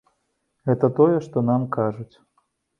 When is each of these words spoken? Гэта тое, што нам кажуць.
Гэта 0.69 0.89
тое, 1.01 1.15
што 1.27 1.45
нам 1.53 1.71
кажуць. 1.79 2.15